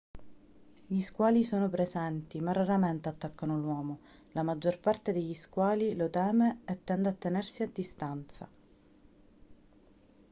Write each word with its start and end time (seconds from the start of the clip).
gli 0.87 0.99
squali 1.01 1.43
sono 1.43 1.69
presenti 1.69 2.39
ma 2.39 2.53
raramente 2.53 3.07
attaccano 3.07 3.59
l'uomo 3.59 3.99
la 4.31 4.41
maggior 4.41 4.79
parte 4.79 5.13
degli 5.13 5.35
squali 5.35 5.95
lo 5.95 6.09
teme 6.09 6.61
e 6.65 6.83
tende 6.83 7.09
a 7.09 7.13
tenersi 7.13 7.61
a 7.61 7.67
distanza 7.71 8.49